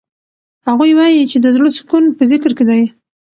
[0.67, 2.83] هغوی وایي چې د زړه سکون په ذکر کې دی.